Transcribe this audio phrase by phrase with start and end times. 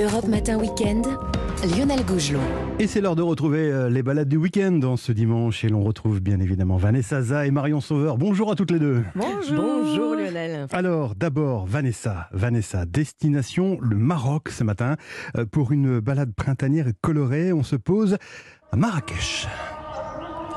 [0.00, 1.06] Europe Matin Weekend,
[1.76, 2.40] Lionel Gougelot.
[2.78, 5.64] Et c'est l'heure de retrouver euh, les balades du week-end dans ce dimanche.
[5.64, 8.16] Et l'on retrouve bien évidemment Vanessa Za et Marion Sauveur.
[8.16, 9.02] Bonjour à toutes les deux.
[9.14, 9.56] Bonjour.
[9.62, 10.66] Bonjour Lionel.
[10.72, 14.96] Alors d'abord, Vanessa, Vanessa, destination le Maroc ce matin.
[15.36, 18.16] Euh, Pour une balade printanière et colorée, on se pose
[18.72, 19.48] à Marrakech.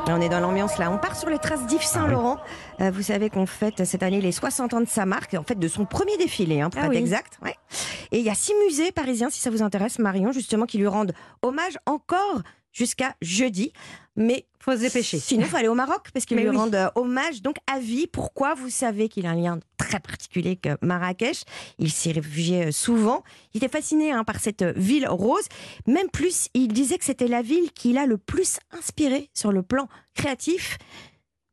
[0.08, 0.92] On est dans l'ambiance là.
[0.92, 2.38] On part sur les traces d'Yves Saint-Laurent.
[2.82, 5.58] Euh, vous savez qu'on fête cette année les 60 ans de sa marque, en fait
[5.58, 6.98] de son premier défilé, hein, pour Ah être oui.
[6.98, 7.40] exact.
[7.42, 7.56] Ouais.
[8.14, 10.86] Et il y a six musées parisiens, si ça vous intéresse, Marion, justement, qui lui
[10.86, 13.74] rendent hommage encore jusqu'à jeudi.
[14.16, 15.18] Mais Faut se dépêcher.
[15.18, 16.56] Sinon, il faut aller au Maroc parce qu'ils lui oui.
[16.56, 18.06] rendent euh, hommage donc à vie.
[18.06, 21.42] Pourquoi Vous savez qu'il a un lien très particulier avec Marrakech?
[21.80, 23.24] Il s'y réfugiait euh, souvent.
[23.56, 25.48] Il était fasciné hein, par cette euh, ville rose.
[25.88, 29.64] Même plus, il disait que c'était la ville qui l'a le plus inspiré sur le
[29.64, 30.78] plan créatif.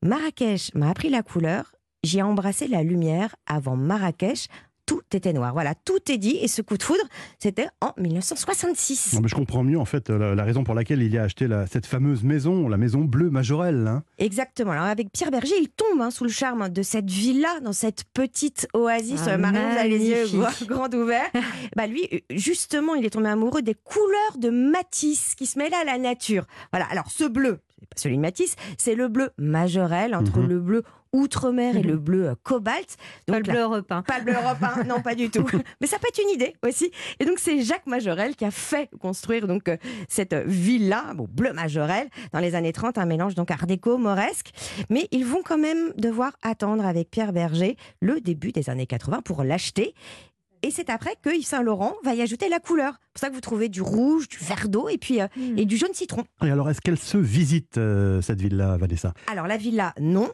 [0.03, 1.73] Marrakech m'a appris la couleur.
[2.03, 3.35] J'ai embrassé la lumière.
[3.47, 4.49] Avant Marrakech,
[4.91, 5.53] tout était noir.
[5.53, 6.37] Voilà, tout est dit.
[6.43, 7.05] Et ce coup de foudre,
[7.39, 9.13] c'était en 1966.
[9.15, 11.23] Non, mais je comprends mieux en fait la, la raison pour laquelle il y a
[11.23, 13.87] acheté la- cette fameuse maison, la maison bleue Majorelle.
[13.87, 14.03] hein.
[14.19, 14.73] Exactement.
[14.73, 18.03] Alors avec Pierre Berger, il tombe hein, sous le charme de cette villa, dans cette
[18.15, 19.21] petite oasis.
[19.27, 20.27] Ah, Euh, Marion, vous avez les yeux
[20.67, 21.31] grands ouverts.
[21.77, 25.75] bah lui, euh, justement, il est tombé amoureux des couleurs de Matisse qui se mêlent
[25.75, 26.47] à la nature.
[26.73, 26.87] Voilà.
[26.91, 30.49] Alors ce bleu, c'est pas celui de Matisse, c'est le bleu Majorelle entre Mhm.
[30.49, 32.97] le bleu outre-mer et le bleu euh, cobalt.
[33.27, 34.03] Pas le Donc, bleu européen.
[34.07, 35.45] pas le bleu européen, non pas du tout.
[35.81, 36.93] Mais ça peut être une idée aussi.
[37.19, 39.77] Et donc c'est Jacques Majorel qui a fait construire donc euh,
[40.09, 44.51] cette villa, bon, bleu Majorel, dans les années 30, un mélange donc art déco, mauresque.
[44.89, 49.23] Mais ils vont quand même devoir attendre avec Pierre Berger le début des années 80
[49.23, 49.95] pour l'acheter.
[50.63, 52.95] Et c'est après que Yves Saint Laurent va y ajouter la couleur.
[52.95, 55.65] C'est pour ça que vous trouvez du rouge, du vert d'eau et puis euh, et
[55.65, 56.25] du jaune citron.
[56.45, 59.15] Et alors, est-ce qu'elle se visite euh, cette ville-là, Vanessa?
[59.31, 60.29] Alors la villa, non.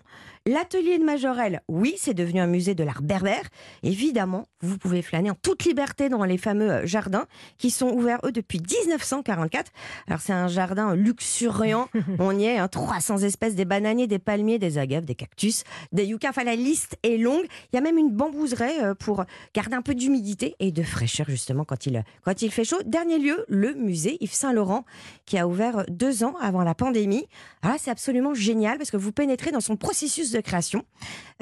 [0.48, 3.42] L'atelier de Majorel, oui, c'est devenu un musée de l'art berbère.
[3.82, 7.26] Évidemment, vous pouvez flâner en toute liberté dans les fameux euh, jardins
[7.58, 9.72] qui sont ouverts, eux, depuis 1944.
[10.06, 11.88] Alors c'est un jardin luxuriant.
[12.20, 16.04] On y est, hein, 300 espèces, des bananiers, des palmiers, des agaves, des cactus, des
[16.04, 16.30] yuccas.
[16.30, 17.44] Enfin, la liste est longue.
[17.72, 21.26] Il y a même une bambouseraie euh, pour garder un peu d'humidité et de fraîcheur,
[21.28, 22.78] justement, quand il, quand il fait chaud.
[22.86, 24.84] Dernier lieu, le musée Yves Saint-Laurent,
[25.24, 27.26] qui a ouvert deux ans avant la pandémie.
[27.62, 30.84] Alors là, c'est absolument génial parce que vous pénétrez dans son processus de création.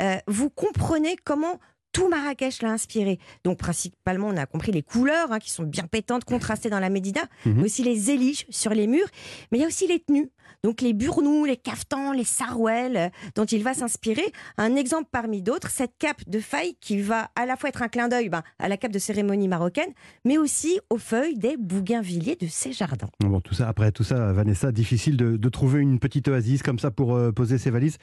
[0.00, 1.60] Euh, vous comprenez comment
[1.94, 3.18] tout Marrakech l'a inspiré.
[3.44, 6.90] Donc principalement, on a compris les couleurs hein, qui sont bien pétantes, contrastées dans la
[6.90, 7.54] Médina, Mhm.
[7.56, 9.06] mais aussi les éliges sur les murs.
[9.50, 10.30] Mais il y a aussi les tenues.
[10.64, 14.24] Donc les burnous, les caftans, les sarouels euh, dont il va s'inspirer.
[14.56, 17.88] Un exemple parmi d'autres, cette cape de faille qui va à la fois être un
[17.88, 19.92] clin d'œil ben, à la cape de cérémonie marocaine,
[20.24, 23.08] mais aussi aux feuilles des bougainvilliers de ses jardins.
[23.20, 26.78] Bon, tout ça, après tout ça, Vanessa, difficile de, de trouver une petite oasis comme
[26.78, 27.98] ça pour euh, poser ses valises.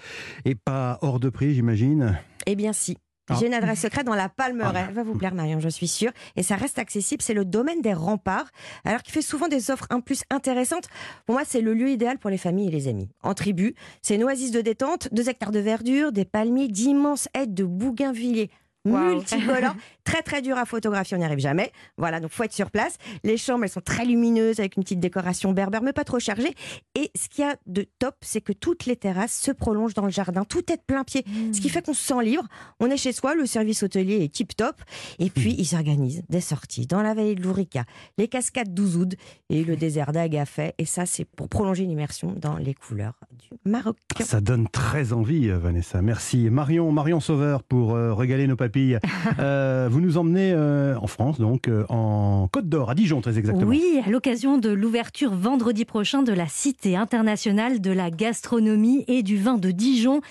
[0.45, 2.17] Et pas hors de prix, j'imagine.
[2.45, 2.95] Eh bien si.
[3.31, 3.37] Ah.
[3.39, 4.81] J'ai une adresse secrète dans la Palmeraie.
[4.83, 4.85] Ah.
[4.89, 6.11] Elle va vous plaire, Marion, je suis sûre.
[6.35, 7.21] Et ça reste accessible.
[7.21, 8.51] C'est le domaine des remparts.
[8.85, 10.87] Alors qu'il fait souvent des offres un plus intéressantes.
[11.25, 13.09] Pour moi, c'est le lieu idéal pour les familles et les amis.
[13.23, 17.47] En tribu, c'est une oasis de détente, deux hectares de verdure, des palmiers, d'immenses haies
[17.47, 18.49] de bougainvilliers
[18.85, 21.71] Multicolores, très très dur à photographier, on n'y arrive jamais.
[21.97, 22.97] Voilà, donc faut être sur place.
[23.23, 26.53] Les chambres, elles sont très lumineuses avec une petite décoration berbère, mais pas trop chargée.
[26.95, 30.05] Et ce qu'il y a de top, c'est que toutes les terrasses se prolongent dans
[30.05, 31.23] le jardin, tout est de plein pied.
[31.53, 32.47] Ce qui fait qu'on se sent libre.
[32.79, 34.81] On est chez soi, le service hôtelier est tip top.
[35.19, 37.85] Et puis, ils organisent des sorties dans la vallée de l'Ourika,
[38.17, 39.15] les cascades d'Ouzoud
[39.49, 40.73] et le désert d'Agafay.
[40.77, 43.97] Et ça, c'est pour prolonger l'immersion dans les couleurs du Maroc.
[44.19, 46.01] Ça donne très envie, euh, Vanessa.
[46.01, 46.49] Merci.
[46.49, 48.55] Marion, Marion Sauveur, pour euh, régaler nos
[49.39, 53.37] Euh, vous nous emmenez euh, en France, donc euh, en Côte d'Or, à Dijon, très
[53.37, 53.69] exactement.
[53.69, 59.23] Oui, à l'occasion de l'ouverture vendredi prochain de la Cité internationale de la gastronomie et
[59.23, 60.21] du vin de Dijon.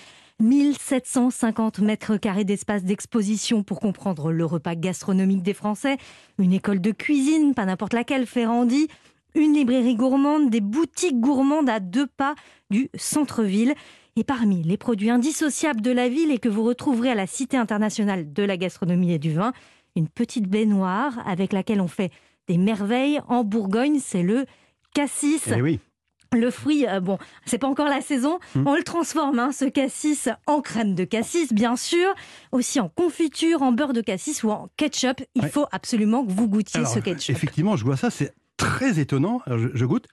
[0.41, 5.97] 1750 mètres carrés d'espace d'exposition pour comprendre le repas gastronomique des Français,
[6.39, 8.87] une école de cuisine, pas n'importe laquelle, Ferrandi,
[9.35, 12.35] une librairie gourmande, des boutiques gourmandes à deux pas
[12.69, 13.75] du centre-ville.
[14.17, 17.55] Et parmi les produits indissociables de la ville et que vous retrouverez à la Cité
[17.57, 19.53] internationale de la gastronomie et du vin,
[19.95, 22.11] une petite baignoire avec laquelle on fait
[22.47, 24.45] des merveilles en Bourgogne, c'est le
[24.93, 25.43] cassis.
[25.55, 25.79] Eh oui.
[26.33, 28.39] Le fruit, euh, bon, c'est pas encore la saison.
[28.55, 28.65] Hmm.
[28.65, 32.07] On le transforme, hein, ce cassis, en crème de cassis, bien sûr.
[32.53, 35.21] Aussi en confiture, en beurre de cassis ou en ketchup.
[35.35, 35.49] Il Ouais.
[35.49, 37.35] faut absolument que vous goûtiez Alors, ce ketchup.
[37.35, 39.41] Effectivement, je vois ça, c'est très étonnant.
[39.45, 40.07] Alors, je, je goûte.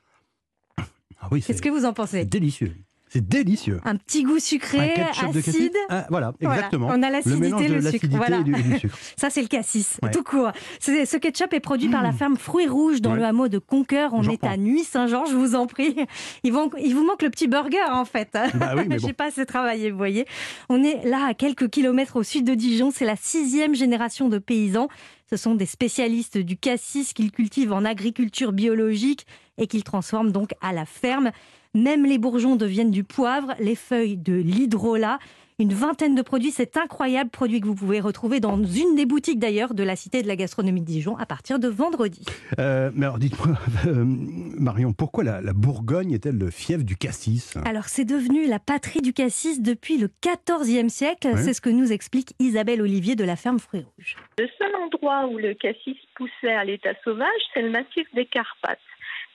[1.20, 2.74] Ah oui, Qu'est-ce que vous en c'est pensez délicieux.
[3.10, 3.80] C'est délicieux.
[3.84, 5.76] Un petit goût sucré, acide.
[5.88, 6.88] Ah, voilà, exactement.
[6.90, 8.06] On a l'acidité le sucre.
[8.10, 8.42] Voilà.
[8.42, 8.96] du, sucre.
[9.16, 10.52] Ça, c'est le cassis, tout court.
[10.80, 12.16] Ce ketchup est produit par la mmh.
[12.16, 14.12] ferme Fruits Rouges dans le hameau de Conqueur.
[14.12, 15.96] On est à Nuit-Saint-Jean, je vous en prie.
[16.44, 16.52] Il,
[16.82, 18.36] il vous manque le petit burger, en fait.
[18.54, 20.26] Bah oui, mais Je sais pas assez travaillé, vous voyez.
[20.68, 22.90] On est là, à quelques kilomètres au sud de Dijon.
[22.90, 24.88] C'est la sixième génération de paysans.
[25.30, 29.26] Ce sont des spécialistes du cassis qu'ils cultivent en agriculture biologique
[29.58, 31.30] et qu'ils transforment donc à la ferme.
[31.74, 35.18] Même les bourgeons deviennent du poivre, les feuilles de l'hydrolat.
[35.60, 39.40] Une vingtaine de produits, c'est incroyable, produit que vous pouvez retrouver dans une des boutiques
[39.40, 42.24] d'ailleurs de la Cité de la Gastronomie de Dijon à partir de vendredi.
[42.60, 43.56] Euh, mais alors dites-moi,
[43.88, 47.56] euh, Marion, pourquoi la, Bourgogne est-elle le fief du cassis?
[47.64, 51.90] Alors c'est devenu la patrie du cassis depuis le XIVe siècle, c'est ce que nous
[51.90, 54.16] explique Isabelle Olivier de la ferme Fruits Rouges.
[54.38, 58.78] Le seul endroit où le cassis poussait à l'état sauvage, c'est le massif des Carpates.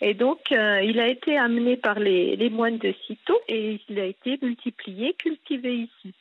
[0.02, 4.06] Et donc, euh, il a été amené par les, moines de Cîteaux et il a
[4.06, 6.14] été multiplié, cultivé ici.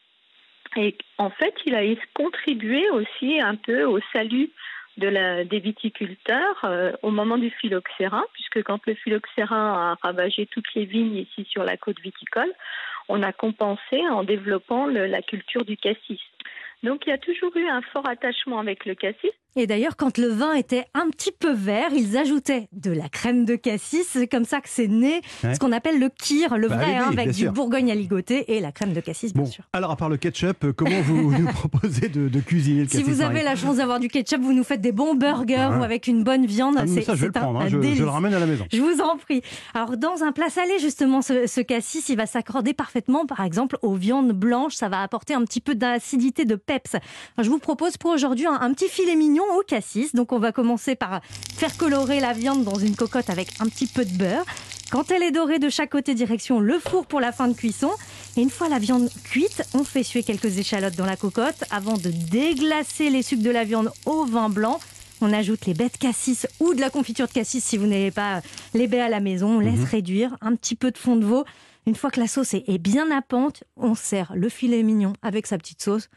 [0.76, 1.82] Et en fait, il a
[2.14, 4.50] contribué aussi un peu au salut
[4.96, 10.46] de la, des viticulteurs euh, au moment du phylloxéra, puisque quand le phylloxéra a ravagé
[10.46, 12.52] toutes les vignes ici sur la côte viticole,
[13.08, 16.20] on a compensé en développant la culture du cassis.
[16.82, 19.32] Donc il y a toujours eu un fort attachement avec le cassis.
[19.54, 23.44] Et d'ailleurs, quand le vin était un petit peu vert, ils ajoutaient de la crème
[23.44, 24.06] de cassis.
[24.10, 27.08] C'est comme ça que c'est né ce qu'on appelle le kir, le bah vrai, hein,
[27.10, 29.64] avec du bourgogne à ligoter et la crème de cassis, bien sûr.
[29.74, 33.10] Alors, à part le ketchup, euh, comment vous nous proposez de, cuisiner le cassis Si
[33.10, 36.06] vous avez la chance d'avoir du ketchup, vous nous faites des bons burgers ou avec
[36.06, 36.76] une bonne viande.
[36.78, 37.60] Ah, c'est ça, je vais le prendre.
[37.60, 38.64] Hein, je, le ramène à la maison.
[38.72, 39.42] Je vous en prie.
[39.74, 43.94] Alors, dans un plat salé, justement, ce, cassis, il va s'accorder parfaitement, par exemple, aux
[43.94, 44.74] viandes blanches.
[44.74, 46.96] Ça va apporter un petit peu d'acidité, de peps.
[47.38, 50.14] je vous propose pour aujourd'hui un, un petit filet mignon au cassis.
[50.14, 51.20] Donc on va commencer par
[51.56, 54.44] faire colorer la viande dans une cocotte avec un petit peu de beurre.
[54.90, 57.90] Quand elle est dorée de chaque côté, direction le four pour la fin de cuisson.
[58.36, 61.96] Et une fois la viande cuite, on fait suer quelques échalotes dans la cocotte avant
[61.96, 64.80] de déglacer les sucres de la viande au vin blanc.
[65.22, 68.10] On ajoute les baies de cassis ou de la confiture de cassis si vous n'avez
[68.10, 68.42] pas
[68.74, 69.56] les baies à la maison.
[69.56, 69.84] On laisse mhm.
[69.84, 71.44] réduire un petit peu de fond de veau.
[71.86, 75.58] Une fois que la sauce est bien pente, on sert le filet mignon avec sa
[75.58, 76.10] petite sauce.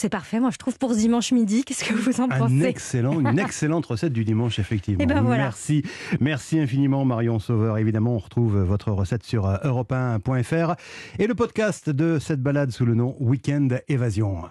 [0.00, 1.62] C'est parfait, moi je trouve pour ce dimanche midi.
[1.62, 4.98] Qu'est-ce que vous en pensez excellent, Une excellente recette du dimanche, effectivement.
[5.00, 5.42] Et eh ben voilà.
[5.42, 5.82] Merci,
[6.20, 7.76] merci infiniment Marion Sauveur.
[7.76, 9.92] Évidemment, on retrouve votre recette sur euh, europe
[11.18, 14.48] et le podcast de cette balade sous le nom Weekend Évasion.